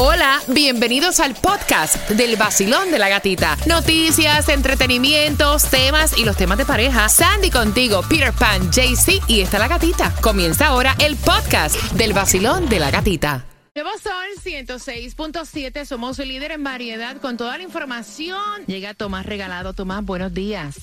[0.00, 3.56] Hola, bienvenidos al podcast del vacilón de la gatita.
[3.66, 7.08] Noticias, entretenimientos, temas y los temas de pareja.
[7.08, 10.14] Sandy contigo, Peter Pan, JC y está la gatita.
[10.20, 13.44] Comienza ahora el podcast del vacilón de la gatita.
[13.74, 18.66] Nuevo Sol 106.7, somos el líder en variedad con toda la información.
[18.68, 19.72] Llega Tomás Regalado.
[19.72, 20.76] Tomás, buenos días.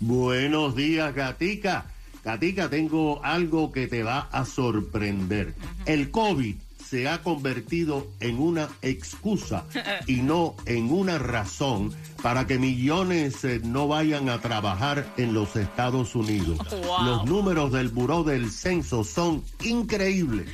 [0.00, 1.84] Buenos días, gatica.
[2.24, 5.52] Gatica, tengo algo que te va a sorprender.
[5.84, 6.56] El COVID
[6.92, 9.64] se ha convertido en una excusa
[10.06, 15.56] y no en una razón para que millones eh, no vayan a trabajar en los
[15.56, 16.58] Estados Unidos.
[16.70, 20.50] Los números del Buró del Censo son increíbles.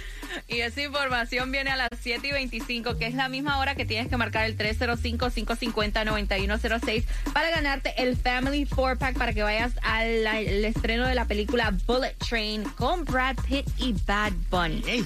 [0.46, 3.84] Y esa información viene a las 7 y 25, que es la misma hora que
[3.84, 7.02] tienes que marcar el 305-550-9106
[7.32, 12.14] para ganarte el Family 4-Pack para que vayas al, al estreno de la película Bullet
[12.18, 15.04] Train con Brad Pitt y Bad Bunny.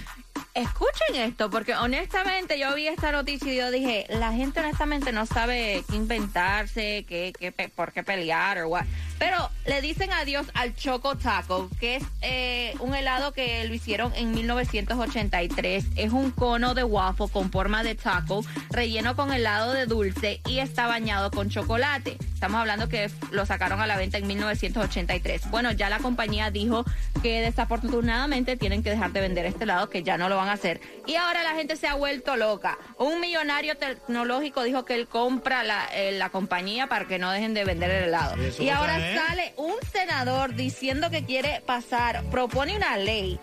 [0.54, 5.24] Escuchen esto, porque honestamente yo vi esta noticia y yo dije, la gente honestamente no
[5.24, 8.84] sabe qué inventarse, qué, qué, por qué pelear o what.
[9.22, 14.12] Pero le dicen adiós al Choco Taco, que es eh, un helado que lo hicieron
[14.16, 15.84] en 1983.
[15.94, 20.58] Es un cono de waffle con forma de taco, relleno con helado de dulce y
[20.58, 22.16] está bañado con chocolate.
[22.34, 25.48] Estamos hablando que lo sacaron a la venta en 1983.
[25.52, 26.84] Bueno, ya la compañía dijo
[27.22, 30.54] que desafortunadamente tienen que dejar de vender este helado, que ya no lo van a
[30.54, 30.80] hacer.
[31.06, 32.76] Y ahora la gente se ha vuelto loca.
[32.98, 37.54] Un millonario tecnológico dijo que él compra la, eh, la compañía para que no dejen
[37.54, 38.34] de vender el helado.
[38.58, 43.38] Y ahora sale un senador diciendo que quiere pasar, propone una ley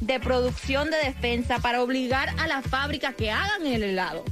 [0.00, 4.24] de producción de defensa para obligar a las fábricas que hagan el helado.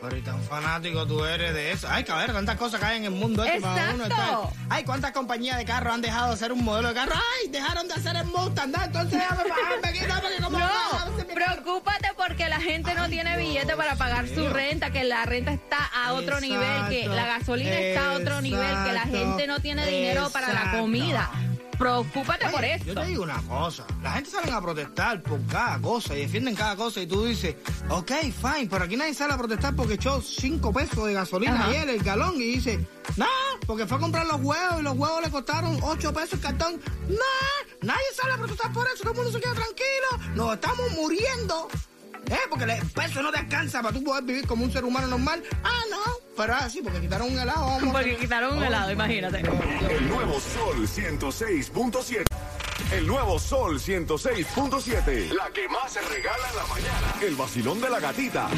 [0.00, 1.88] Pero y tan fanático tú eres de eso.
[1.90, 3.42] Ay, cabrón, tantas cosas que hay en el mundo.
[3.44, 4.50] este para uno Exacto.
[4.52, 7.12] estar- Ay, cuántas compañías de carro han dejado de hacer un modelo de carro.
[7.14, 8.70] Ay, dejaron de hacer el Mustang.
[8.70, 8.82] ¿no?
[8.84, 13.74] Entonces déjame bajarme aquí, no, porque No, me- preocúpate porque la gente no tiene billete
[13.76, 17.78] para pagar su renta, que la renta está a otro Exacto, nivel, que la gasolina
[17.78, 21.30] está a otro nivel, que la gente no tiene dinero para la comida.
[21.78, 23.00] Preocúpate Oye, por Yo eso.
[23.00, 26.74] te digo una cosa, la gente salen a protestar por cada cosa y defienden cada
[26.76, 27.54] cosa y tú dices,
[27.88, 28.10] ok,
[28.42, 31.68] fine, pero aquí nadie sale a protestar porque echó 5 pesos de gasolina Ajá.
[31.68, 32.84] ayer el galón y dice,
[33.16, 33.26] no,
[33.66, 36.80] porque fue a comprar los huevos y los huevos le costaron 8 pesos el cartón.
[37.08, 37.16] No,
[37.82, 41.68] nadie sale a protestar por eso, todo el mundo se queda tranquilo, nos estamos muriendo.
[42.30, 42.36] ¿Eh?
[42.50, 45.42] Porque el peso no te alcanza para tú poder vivir como un ser humano normal.
[45.64, 45.96] Ah, no,
[46.38, 47.66] pero así, porque quitaron un helado.
[47.66, 49.38] vamos a- Porque quitaron un helado, imagínate.
[49.90, 52.24] El nuevo Sol 106.7.
[52.92, 55.28] El nuevo Sol 106.7.
[55.34, 57.14] La que más se regala en la mañana.
[57.20, 58.48] El vacilón de la gatita.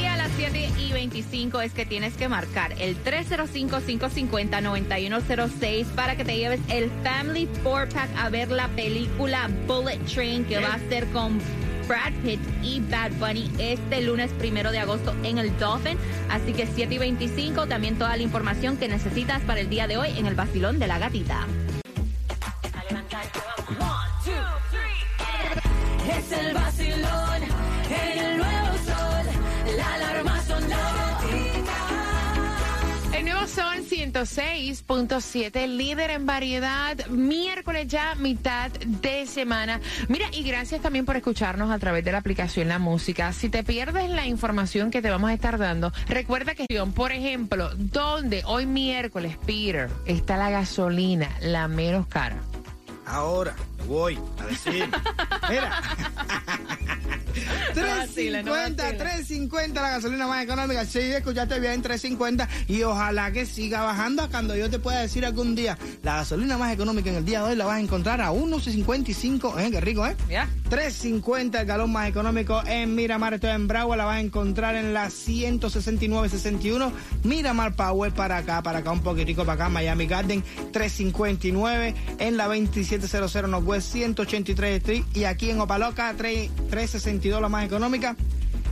[0.00, 6.24] Y a las 7 y 25 es que tienes que marcar el 305-550-9106 para que
[6.24, 11.06] te lleves el Family 4-Pack a ver la película Bullet Train que va a ser
[11.12, 11.40] con
[11.88, 15.98] Brad Pitt y Bad Bunny este lunes primero de agosto en el Dolphin.
[16.30, 19.96] Así que 7 y 25, también toda la información que necesitas para el día de
[19.96, 21.46] hoy en el Basilón de la Gatita.
[26.08, 26.54] Es el
[33.44, 39.80] nuevo Sol 106.7, líder en variedad, miércoles ya, mitad de semana.
[40.08, 43.32] Mira, y gracias también por escucharnos a través de la aplicación La Música.
[43.32, 47.70] Si te pierdes la información que te vamos a estar dando, recuerda que, por ejemplo,
[47.74, 52.36] donde hoy miércoles, Peter, está la gasolina, la menos cara.
[53.06, 53.54] Ahora
[53.86, 54.88] voy a decir.
[55.48, 55.82] Mira.
[57.74, 58.98] vacile, no 350, vacile.
[58.98, 60.84] 350 la gasolina más económica.
[60.84, 62.48] Sí, escuchaste bien, 350.
[62.68, 65.78] Y ojalá que siga bajando cuando yo te pueda decir algún día.
[66.02, 69.60] La gasolina más económica en el día de hoy la vas a encontrar a 1.55.
[69.60, 69.70] ¿Eh?
[69.70, 70.16] Qué rico, ¿eh?
[70.28, 70.48] Ya.
[70.68, 74.94] 350 el galón más económico en Miramar, esto en Bragua, la vas a encontrar en
[74.94, 76.90] la 169.61.
[77.22, 82.46] Miramar Power para acá, para acá un poquitico, para acá, Miami Garden 359 en la
[82.46, 88.16] 2700 Northwest 183 Street y aquí en Opaloca 3, 362 la más económica.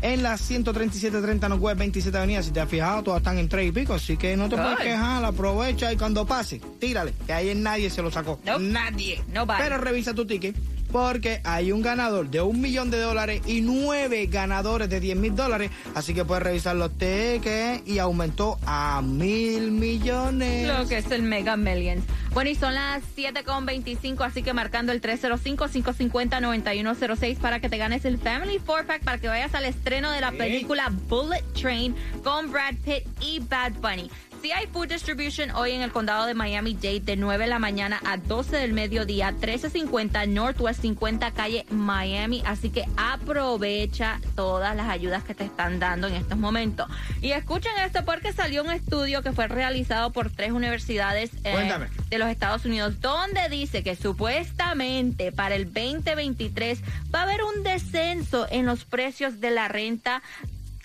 [0.03, 3.73] En la 13730 Northwest 27 Avenida, si te has fijado, todas están en 3 y
[3.73, 7.89] pico, así que no te puedes quejar, aprovecha y cuando pase, tírale, que ayer nadie
[7.89, 8.41] se lo sacó.
[8.45, 8.65] Nope.
[8.65, 9.23] Nadie.
[9.33, 9.63] Nobody.
[9.63, 10.57] Pero revisa tu ticket
[10.93, 15.35] porque hay un ganador de un millón de dólares y nueve ganadores de 10 mil
[15.35, 15.71] dólares.
[15.95, 20.69] Así que puedes revisar los tickets y aumentó a mil millones.
[20.69, 22.05] Lo que es el Mega Millions.
[22.35, 28.17] Bueno, y son las 7.25, así que marcando el 305-550-9106 para que te ganes el
[28.17, 31.95] Family 4-Pack para que vayas al estreno de la película Bullet Train
[32.25, 34.11] con Brad Pitt y Bad Bunny.
[34.51, 38.17] Hay food distribution hoy en el condado de Miami-Dade de 9 de la mañana a
[38.17, 42.43] 12 del mediodía, 1350 Northwest 50 calle Miami.
[42.45, 46.89] Así que aprovecha todas las ayudas que te están dando en estos momentos.
[47.21, 52.19] Y escuchen esto porque salió un estudio que fue realizado por tres universidades eh, de
[52.19, 56.81] los Estados Unidos, donde dice que supuestamente para el 2023
[57.15, 60.23] va a haber un descenso en los precios de la renta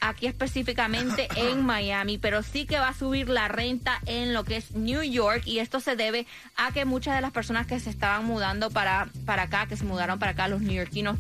[0.02, 4.58] aquí específicamente en Miami, pero sí que va a subir la renta en lo que
[4.58, 7.90] es New York y esto se debe a que muchas de las personas que se
[7.90, 11.18] estaban mudando para, para acá, que se mudaron para acá, los neoyorquinos,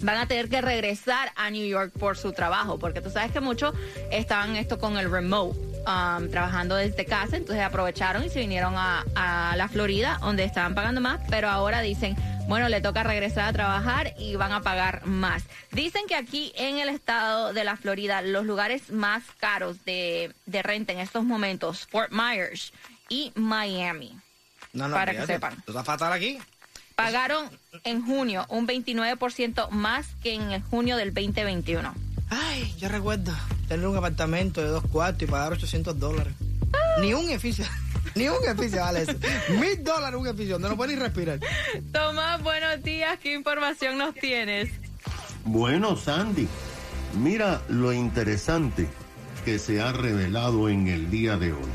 [0.00, 3.40] van a tener que regresar a New York por su trabajo, porque tú sabes que
[3.40, 3.74] muchos
[4.10, 5.58] estaban esto con el remote.
[5.86, 10.74] um, trabajando desde casa, entonces aprovecharon y se vinieron a, a la Florida, donde estaban
[10.74, 12.16] pagando más, pero ahora dicen,
[12.48, 15.42] bueno, le toca regresar a trabajar y van a pagar más.
[15.72, 20.62] Dicen que aquí en el estado de la Florida, los lugares más caros de, de
[20.62, 22.72] renta en estos momentos, Fort Myers
[23.08, 24.16] y Miami,
[24.72, 25.56] No, no, Para que sepan.
[25.64, 26.38] Tú estás fatal aquí.
[26.94, 27.48] pagaron
[27.84, 31.94] en junio un 29% más que en el junio del 2021.
[32.30, 33.32] Ay, yo recuerdo
[33.68, 36.34] tener un apartamento de dos cuartos y pagar 800 dólares.
[37.00, 37.64] Ni un edificio,
[38.16, 39.12] ni un edificio vale eso.
[39.60, 41.38] Mil dólares un edificio, no lo puedes ni respirar.
[41.92, 44.70] Tomás, buenos días, ¿qué información nos tienes?
[45.44, 46.48] Bueno, Sandy,
[47.22, 48.88] mira lo interesante
[49.44, 51.68] que se ha revelado en el día de hoy.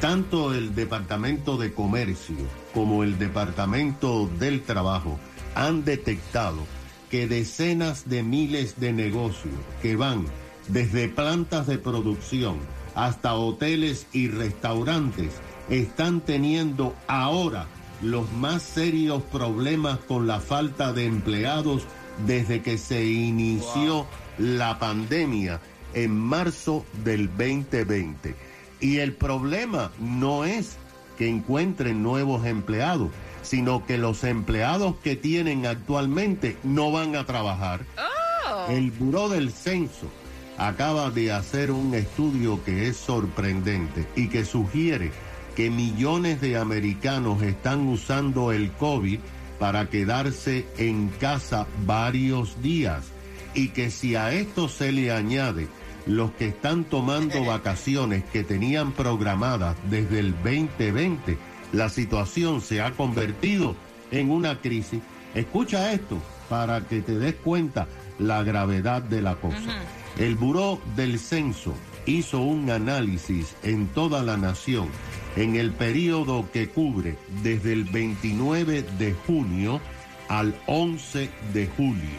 [0.00, 2.36] Tanto el Departamento de Comercio
[2.74, 5.20] como el Departamento del Trabajo
[5.54, 6.66] han detectado
[7.10, 10.24] que decenas de miles de negocios que van
[10.66, 12.58] desde plantas de producción
[12.94, 15.32] hasta hoteles y restaurantes
[15.72, 17.66] están teniendo ahora
[18.02, 21.84] los más serios problemas con la falta de empleados
[22.26, 25.60] desde que se inició la pandemia
[25.94, 28.36] en marzo del 2020.
[28.80, 30.76] Y el problema no es
[31.16, 33.08] que encuentren nuevos empleados,
[33.40, 37.86] sino que los empleados que tienen actualmente no van a trabajar.
[38.68, 40.10] El Buró del Censo
[40.58, 45.12] acaba de hacer un estudio que es sorprendente y que sugiere
[45.54, 49.18] que millones de americanos están usando el COVID
[49.58, 53.04] para quedarse en casa varios días
[53.54, 55.68] y que si a esto se le añade
[56.06, 61.38] los que están tomando vacaciones que tenían programadas desde el 2020,
[61.72, 63.76] la situación se ha convertido
[64.10, 65.00] en una crisis.
[65.34, 67.86] Escucha esto para que te des cuenta
[68.18, 69.80] la gravedad de la cosa.
[70.18, 71.74] El Buró del Censo
[72.04, 74.88] hizo un análisis en toda la nación
[75.36, 79.80] en el periodo que cubre desde el 29 de junio
[80.28, 82.10] al 11 de julio,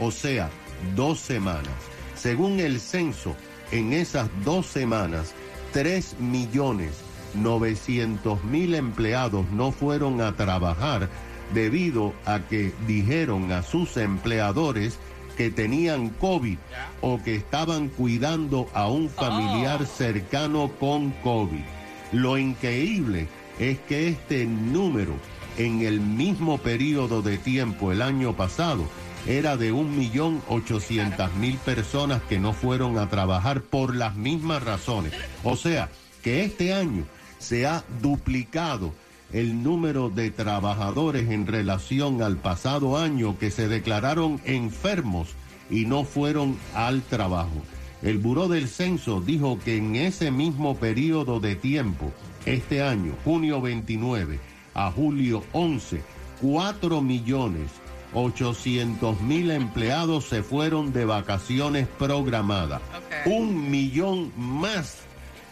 [0.00, 0.50] o sea,
[0.96, 1.72] dos semanas.
[2.16, 3.36] Según el censo,
[3.70, 5.34] en esas dos semanas,
[5.72, 7.02] 3 millones
[7.34, 11.08] 900 mil empleados no fueron a trabajar
[11.54, 14.98] debido a que dijeron a sus empleadores
[15.36, 16.58] que tenían COVID
[17.00, 21.81] o que estaban cuidando a un familiar cercano con COVID.
[22.12, 23.28] Lo increíble
[23.58, 25.14] es que este número
[25.56, 28.86] en el mismo periodo de tiempo el año pasado
[29.26, 34.62] era de un millón ochocientas mil personas que no fueron a trabajar por las mismas
[34.62, 35.12] razones.
[35.44, 35.90] O sea,
[36.22, 37.04] que este año
[37.38, 38.92] se ha duplicado
[39.32, 45.28] el número de trabajadores en relación al pasado año que se declararon enfermos
[45.70, 47.62] y no fueron al trabajo.
[48.02, 52.12] El Buró del Censo dijo que en ese mismo periodo de tiempo,
[52.46, 54.40] este año, junio 29
[54.74, 56.02] a julio 11,
[56.40, 57.70] 4 millones
[58.14, 62.82] 800 mil empleados se fueron de vacaciones programadas.
[63.24, 64.98] Un millón más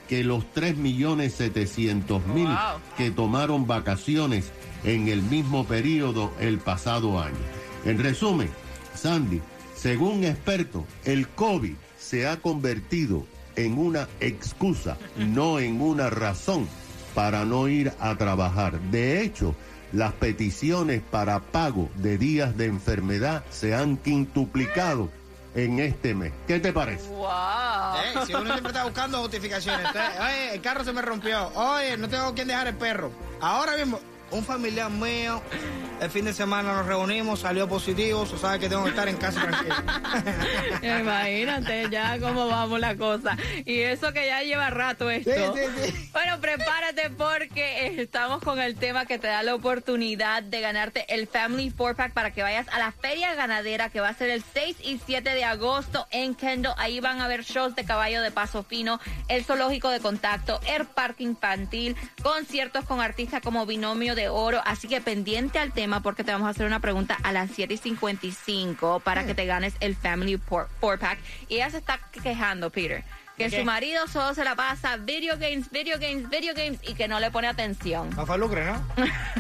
[0.09, 2.81] que los 3 millones 700 mil Wow.
[2.97, 4.51] que tomaron vacaciones
[4.85, 7.37] en el mismo periodo el pasado año.
[7.85, 8.51] En resumen,
[8.95, 9.41] Sandy,
[9.75, 13.27] según expertos, el COVID se ha convertido
[13.57, 16.69] en una excusa, no en una razón
[17.15, 18.81] para no ir a trabajar.
[18.91, 19.55] De hecho,
[19.93, 25.11] las peticiones para pago de días de enfermedad se han quintuplicado
[25.55, 26.33] en este mes.
[26.47, 27.09] ¿Qué te parece?
[27.09, 27.27] ¡Wow!
[27.27, 29.87] Eh, si uno siempre está buscando justificaciones.
[29.87, 31.49] Entonces, oye, el carro se me rompió.
[31.55, 33.11] Oye, no tengo quien dejar el perro.
[33.41, 33.99] Ahora mismo,
[34.31, 35.43] un familiar mío,
[36.01, 39.17] el fin de semana nos reunimos, salió positivo, o sabe que tengo que estar en
[39.17, 39.75] casa tranquilo.
[41.01, 43.37] Imagínate ya cómo vamos la cosa.
[43.65, 45.31] Y eso que ya lleva rato esto.
[45.55, 46.11] Sí, sí, sí.
[46.13, 51.27] Bueno, prepárate porque estamos con el tema que te da la oportunidad de ganarte el
[51.27, 54.43] Family Four Pack para que vayas a la feria ganadera que va a ser el
[54.55, 56.75] 6 y 7 de agosto en Kendall.
[56.79, 60.87] Ahí van a haber shows de caballo de paso fino, el zoológico de contacto, el
[60.87, 64.61] parque infantil, conciertos con artistas como Binomio de Oro.
[64.65, 67.75] Así que pendiente al tema porque te vamos a hacer una pregunta a las 7
[67.75, 71.19] y 55 para que te ganes el Family Four, Four Pack.
[71.49, 73.05] Y ella se está quejando, Peter.
[73.37, 77.09] Que su marido solo se la pasa video games, video games, video games y que
[77.09, 78.13] no le pone atención.
[78.13, 78.85] Rafa Lucre, ¿no?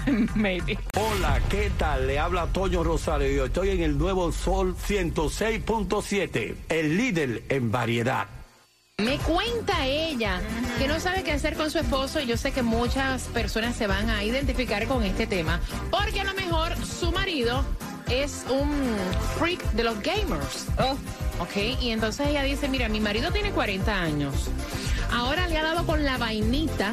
[0.35, 0.79] Maybe.
[0.97, 2.07] Hola, ¿qué tal?
[2.07, 7.71] Le habla Toño Rosario y yo estoy en el nuevo Sol 106.7, el líder en
[7.71, 8.40] variedad.
[9.05, 10.41] Me cuenta ella
[10.79, 13.87] que no sabe qué hacer con su esposo y yo sé que muchas personas se
[13.87, 17.65] van a identificar con este tema porque a lo mejor su marido
[18.11, 18.71] es un
[19.39, 20.67] freak de los gamers.
[20.79, 20.97] Oh,
[21.41, 24.35] Ok, y entonces ella dice, mira, mi marido tiene 40 años.
[25.11, 26.93] Ahora le ha dado con la vainita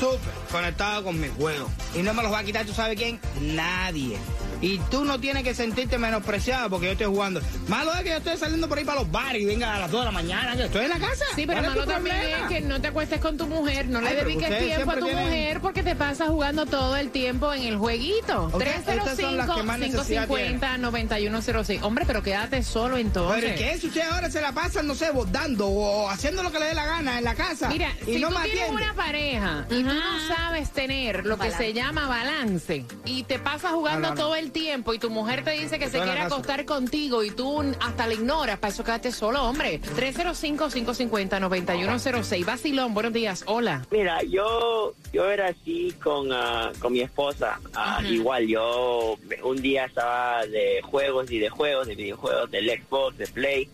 [0.03, 1.71] súper conectado con mis juegos.
[1.95, 3.21] Y no me los va a quitar, ¿tú sabes quién?
[3.41, 4.19] Nadie.
[4.63, 7.41] Y tú no tienes que sentirte menospreciado porque yo estoy jugando.
[7.69, 9.91] Malo es que yo estoy saliendo por ahí para los bares y venga a las
[9.91, 11.25] 2 de la mañana, que estoy en la casa.
[11.35, 14.01] Sí, pero ¿Cuál es malo también es que no te acuestes con tu mujer, no
[14.01, 17.53] le Ay, dediques tiempo a tu tienen- mujer porque te pasas jugando todo el tiempo
[17.53, 18.51] en el jueguito.
[18.53, 21.83] Ok, estas son las que más necesidad 305-550-9106.
[21.83, 23.43] Hombre, pero quédate solo entonces.
[23.43, 23.79] Pero ¿y qué?
[23.79, 26.75] Si usted ahora se la pasa, no sé, dando o haciendo lo que le dé
[26.75, 27.69] la gana en la casa.
[27.69, 31.37] Mira, y si no tú me tienes una pareja y tú no sabes tener lo
[31.37, 31.65] que Balance.
[31.67, 34.21] se llama balance y te pasas jugando No, no, no.
[34.21, 37.63] todo el tiempo y tu mujer te dice que se quiere acostar contigo y tú
[37.81, 39.81] hasta la ignoras, para eso quédate solo, hombre.
[39.81, 42.45] 305-550-9106.
[42.45, 43.45] Vacilón, buenos días.
[43.47, 43.85] Hola.
[43.91, 47.61] Mira, yo yo era así con, ah, con mi esposa.
[47.75, 53.17] Ah, Igual, yo un día estaba de juegos y de juegos, de videojuegos, del Xbox,
[53.19, 53.69] de Play.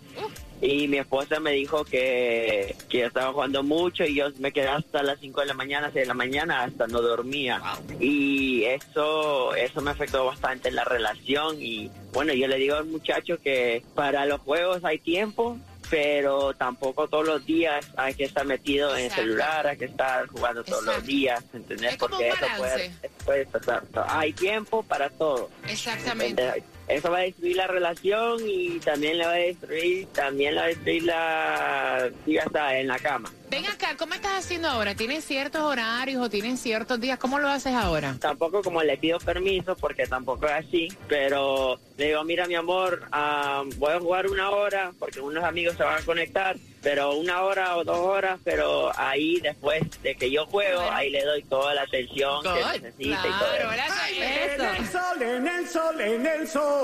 [0.61, 5.03] Y mi esposa me dijo que, que estaba jugando mucho y yo me quedé hasta
[5.03, 7.63] las 5 de la mañana, 6 de la mañana, hasta no dormía.
[8.01, 11.57] Y eso, eso me afectó bastante en la relación.
[11.61, 15.59] Y bueno, yo le digo al muchacho que para los juegos hay tiempo,
[15.91, 20.27] pero tampoco todos los días hay que estar metido en el celular, hay que estar
[20.27, 20.99] jugando todos Exacto.
[20.99, 21.93] los días, ¿entendés?
[21.93, 23.85] Es Porque eso puede, eso puede pasar.
[24.09, 25.51] Hay tiempo para todo.
[25.69, 26.43] Exactamente.
[26.43, 26.78] ¿entendés?
[26.89, 30.65] Eso va a destruir la relación y también le va a destruir, también le va
[30.65, 33.31] a destruir la, ya está, en la cama.
[33.51, 34.95] Ven acá, ¿cómo estás haciendo ahora?
[34.95, 37.19] ¿Tienes ciertos horarios o tienes ciertos días?
[37.19, 38.17] ¿Cómo lo haces ahora?
[38.21, 43.07] Tampoco como le pido permiso, porque tampoco es así, pero le digo, mira mi amor,
[43.13, 46.57] ah, voy a jugar una hora, porque unos amigos se van a conectar,
[46.89, 50.97] pero una hora o dos horas, pero ahí después de que yo juego, Bueno.
[50.97, 52.49] ahí le doy toda la atención que
[52.81, 53.69] necesita y todo eso.
[53.71, 54.89] gracias.
[54.89, 54.99] Eso.
[54.99, 56.75] sol, en el sol, en el sol.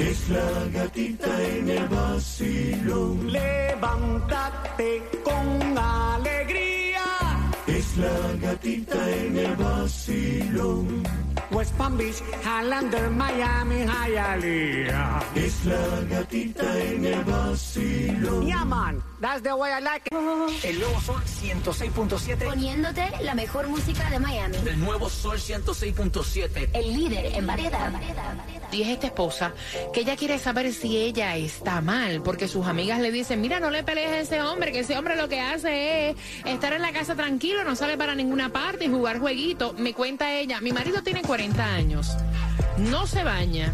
[0.00, 3.32] Es la gatita en el vacilón.
[3.32, 7.02] Levántate con alegría.
[7.66, 11.23] Es la gatita en el vacilón.
[11.50, 15.22] West Palm Beach, Highlander, Miami, Hialeah.
[15.34, 18.46] Es la gatita en el vacilón.
[18.46, 20.12] Yeah, man, that's the way I like it.
[20.64, 22.44] El nuevo Sol 106.7.
[22.44, 24.56] Poniéndote la mejor música de Miami.
[24.66, 26.68] El nuevo Sol 106.7.
[26.74, 27.90] El líder en variedad.
[28.70, 29.54] Y es esta esposa
[29.94, 33.70] que ella quiere saber si ella está mal, porque sus amigas le dicen, mira, no
[33.70, 36.92] le pelees a ese hombre, que ese hombre lo que hace es estar en la
[36.92, 39.72] casa tranquilo, no sale para ninguna parte y jugar jueguito.
[39.78, 42.14] Me cuenta ella, mi marido tiene 40 años,
[42.76, 43.72] no se baña,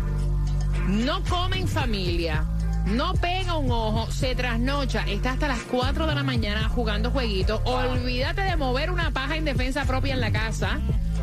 [0.87, 2.47] no come en familia.
[2.91, 7.61] No pega un ojo, se trasnocha, está hasta las 4 de la mañana jugando jueguitos.
[7.65, 10.81] Olvídate de mover una paja en defensa propia en la casa.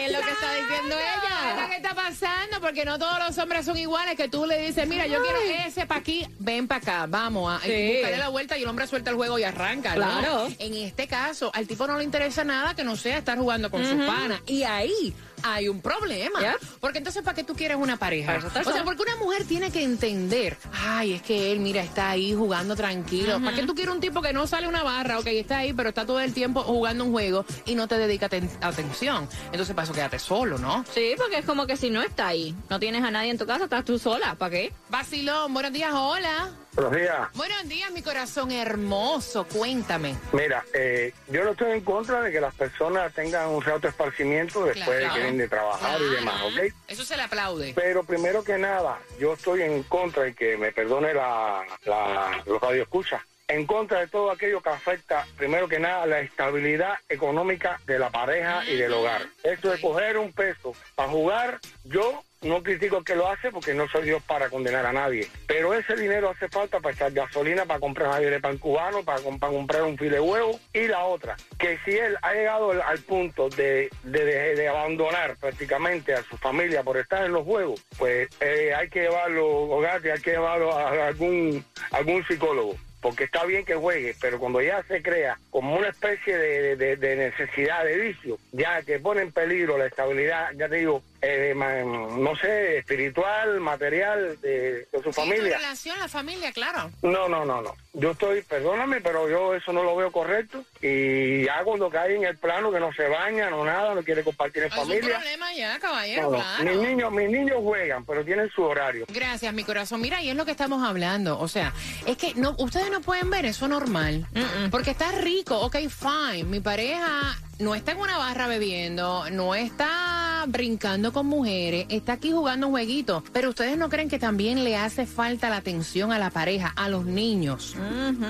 [0.00, 1.50] Es lo que está diciendo ella.
[1.54, 4.58] Es lo que está pasando, porque no todos los hombres son iguales, que tú le
[4.58, 7.92] dices, mira, yo quiero ese pa' aquí, ven pa' acá, vamos a Sí.
[7.94, 9.96] buscarle la vuelta y el hombre suelta el juego y arranca, ¿no?
[9.96, 10.48] Claro.
[10.58, 13.84] En este caso, al tipo no le interesa nada que no sea estar jugando con
[13.84, 14.40] sus panas.
[14.46, 15.14] Y ahí
[15.46, 16.40] hay un problema.
[16.80, 18.32] Porque entonces, ¿para qué tú quieres una pareja?
[18.38, 22.34] O sea, porque una mujer tiene que entender, ay, es que él, mira, está ahí
[22.34, 23.38] jugando tranquilo.
[23.40, 25.90] ¿Para qué tú quieres un tipo que no sale una barra, ok, está ahí, pero
[25.90, 29.28] está todo el tiempo jugando un juego y no te dedica aten- atención?
[29.52, 30.84] Entonces, para eso quédate solo, ¿no?
[30.94, 33.46] Sí, porque es como que si no está ahí, no tienes a nadie en tu
[33.46, 34.34] casa, estás tú sola.
[34.36, 34.72] ¿Para qué?
[34.88, 36.50] Vacilón, buenos días, hola.
[36.74, 37.28] Buenos días.
[37.34, 40.16] Buenos días, mi corazón hermoso, cuéntame.
[40.32, 43.88] Mira, eh, yo no estoy en contra de que las personas tengan un rato de
[43.90, 45.14] esparcimiento después de Claro.
[45.14, 46.72] que vienen de trabajar y demás, ¿ok?
[46.88, 47.72] Eso se le aplaude.
[47.76, 52.60] Pero primero que nada, yo estoy en contra, y que me perdone la, la, los
[52.60, 57.98] radioescuchas, en contra de todo aquello que afecta, primero que nada, la estabilidad económica de
[57.98, 59.22] la pareja y del hogar.
[59.42, 63.72] Eso de coger un peso para jugar, yo no critico el que lo hace porque
[63.72, 65.28] no soy Dios para condenar a nadie.
[65.46, 69.20] Pero ese dinero hace falta para echar gasolina, para comprar javier de pan cubano, para,
[69.22, 70.60] com- para comprar un file de huevo.
[70.74, 74.68] Y la otra, que si él ha llegado al, al punto de, de, de- de
[74.68, 79.46] abandonar prácticamente a su familia por estar en los juegos, pues eh, hay que llevarlo,
[79.46, 82.74] Ogati, hay que llevarlo a algún, algún psicólogo.
[83.04, 87.84] Porque está bien que juegue, pero cuando ya se crea como una especie de, necesidad,
[87.84, 92.36] de vicio, ya que pone en peligro la estabilidad, ya te digo, eh, ma- no
[92.36, 95.56] sé, espiritual, material de, de su Sí, familia.
[95.56, 96.90] relación, la familia, claro.
[97.02, 97.74] No, no, no, no.
[97.94, 100.64] Yo estoy, perdóname, pero yo eso no lo veo correcto.
[100.82, 104.22] Y ya cuando cae en el plano que no se baña, no nada, no quiere
[104.24, 105.14] compartir en Es un familia.
[105.18, 106.36] problema ya, caballero, No, no.
[106.38, 106.64] claro.
[106.64, 109.06] Mis niños, mis niños juegan, pero tienen su horario.
[109.08, 110.00] Gracias, mi corazón.
[110.00, 111.38] Mira, y es lo que estamos hablando.
[111.38, 111.72] O sea,
[112.06, 114.26] es que no, ustedes no pueden ver eso normal.
[114.70, 116.44] Porque está rico, ok, fine.
[116.44, 122.32] Mi pareja no está en una barra bebiendo, no está brincando con mujeres, está aquí
[122.32, 123.24] jugando un jueguito.
[123.32, 126.88] Pero ustedes no creen que también le hace falta la atención a la pareja, a
[126.88, 127.74] los niños.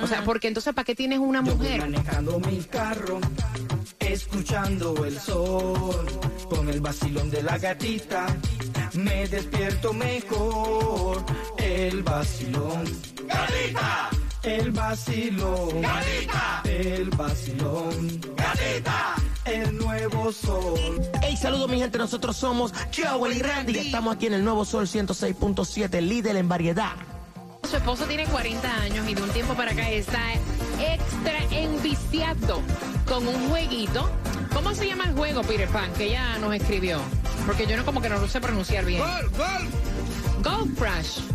[0.02, 1.80] O sea, porque entonces, ¿para qué tienes una Yo voy mujer?
[1.80, 3.20] manejando mi carro,
[3.98, 6.06] escuchando el sol,
[6.48, 8.26] con el vacilón de la gatita,
[8.94, 11.24] me despierto mejor.
[11.58, 12.84] El vacilón.
[13.26, 14.10] ¡Gatita!
[14.44, 15.80] El vacilón.
[15.80, 16.62] ¡Gatita!
[16.64, 18.20] El vacilón.
[18.36, 19.14] ¡Gatita!
[19.46, 21.00] El nuevo sol.
[21.22, 23.78] Hey, saludos mi gente, nosotros somos Joel y Randy.
[23.78, 26.92] Estamos aquí en el Nuevo Sol 106.7, líder en variedad.
[27.68, 30.20] Su esposo tiene 40 años y de un tiempo para acá está
[30.78, 32.60] extra enviciado
[33.06, 34.10] con un jueguito.
[34.52, 35.90] ¿Cómo se llama el juego, Peter Pan?
[35.94, 37.00] Que ella nos escribió.
[37.46, 39.00] Porque yo no como que no lo sé pronunciar bien.
[40.42, 41.18] Golf Crash.
[41.18, 41.33] Golf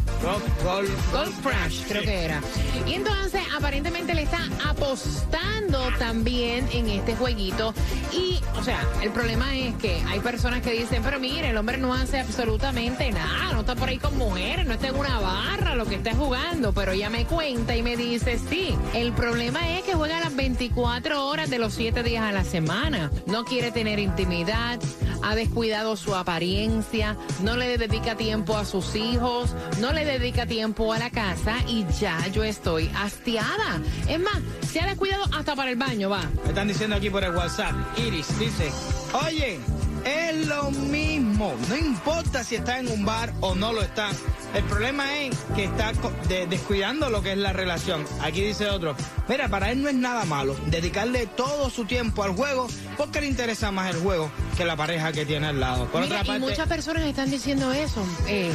[1.41, 2.41] Crash, creo que era.
[2.86, 7.73] Y entonces, aparentemente le está apostando también en este jueguito.
[8.12, 11.77] Y, o sea, el problema es que hay personas que dicen, pero mire, el hombre
[11.77, 15.75] no hace absolutamente nada, no está por ahí con mujeres, no está en una barra,
[15.75, 16.73] lo que está jugando.
[16.73, 21.27] Pero ella me cuenta y me dice, sí, el problema es que juega las 24
[21.27, 23.12] horas de los 7 días a la semana.
[23.25, 24.79] No quiere tener intimidad,
[25.23, 30.93] ha descuidado su apariencia, no le dedica tiempo a sus hijos, no le dedica tiempo
[30.93, 33.82] a la casa y ya yo estoy hastiada.
[34.08, 34.39] Es más,
[34.71, 36.23] se ha descuidado hasta para el baño, va.
[36.43, 37.73] Me están diciendo aquí por el WhatsApp.
[37.97, 38.71] Iris dice,
[39.25, 39.60] oye,
[40.30, 41.56] es lo mismo.
[41.68, 44.10] No importa si está en un bar o no lo está.
[44.54, 45.92] El problema es que está
[46.50, 48.06] descuidando lo que es la relación.
[48.22, 48.96] Aquí dice otro,
[49.28, 53.28] mira, para él no es nada malo dedicarle todo su tiempo al juego porque le
[53.28, 55.86] interesa más el juego que la pareja que tiene al lado.
[55.86, 58.52] Por Mira, otra y muchas personas están diciendo eso, eh,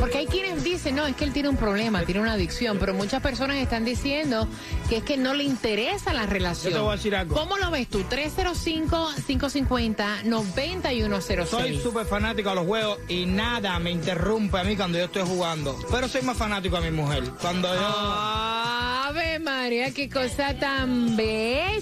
[0.00, 2.94] porque hay quienes dicen, no, es que él tiene un problema, tiene una adicción, pero
[2.94, 4.48] muchas personas están diciendo
[4.88, 6.72] que es que no le interesa la relación.
[6.72, 7.34] Yo te voy a decir algo.
[7.34, 8.04] ¿Cómo lo ves tú?
[11.08, 11.46] 305-550-9106.
[11.46, 15.22] Soy súper fanático a los juegos y nada me interrumpe a mí cuando yo estoy
[15.22, 15.78] jugando.
[15.90, 17.24] Pero soy más fanático a mi mujer.
[17.40, 17.80] Cuando yo...
[19.06, 21.78] Ave María, qué cosa tan bella.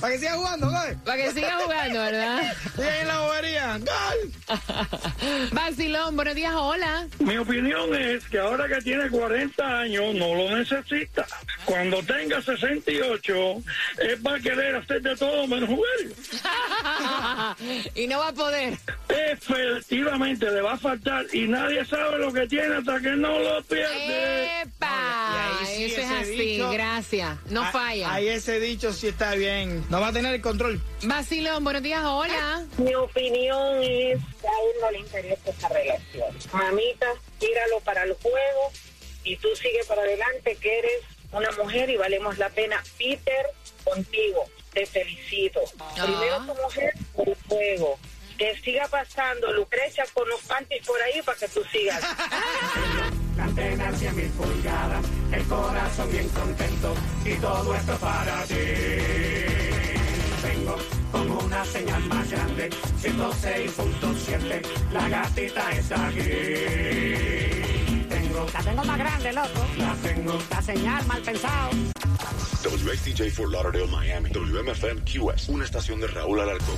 [0.00, 0.96] Para que siga jugando, gol.
[1.04, 2.54] Para que siga jugando, ¿verdad?
[2.74, 3.78] Siga en la bobería.
[3.78, 4.32] Gol.
[5.52, 6.54] Vacilón, buenos días.
[6.54, 7.06] Hola.
[7.18, 11.26] Mi opinión es que ahora que tiene 40 años no lo necesita.
[11.68, 13.62] Cuando tenga 68
[13.98, 17.56] es va a querer hacer de todo menos jugar.
[17.94, 18.78] y no va a poder.
[19.10, 23.62] Efectivamente le va a faltar y nadie sabe lo que tiene hasta que no lo
[23.64, 24.62] pierde.
[24.62, 25.58] ¡Epa!
[25.66, 27.36] sí, Eso es así, dicho- gracias.
[27.50, 28.14] No falla.
[28.14, 29.84] Ahí ese dicho sí está bien.
[29.90, 30.80] No va a tener el control.
[31.02, 32.02] Vacilón, buenos días.
[32.02, 32.64] Hola.
[32.78, 36.34] Mi opinión es que a él no le interesa esa relación.
[36.50, 38.72] Mamita, tíralo para el juego
[39.22, 42.82] y tú sigue para adelante que eres una mujer y valemos la pena.
[42.98, 43.46] Peter,
[43.84, 45.60] contigo, te felicito.
[45.94, 47.98] Primero tu mujer, el juego.
[48.36, 52.00] Que siga pasando Lucrecia con los panties por ahí para que tú sigas.
[53.36, 58.54] La antena 100 mil pulgadas, el corazón bien contento y todo esto para ti.
[60.42, 60.76] Vengo
[61.12, 62.68] con una señal más grande,
[63.00, 67.57] 106.7, la gatita está aquí.
[68.52, 69.66] La tengo más grande, loco.
[69.78, 71.70] la tengo, La señal mal pensado.
[72.62, 74.30] WXTJ for Lauderdale, Miami.
[74.30, 75.48] WMFM QS.
[75.48, 76.76] Una estación de Raúl Alarcón.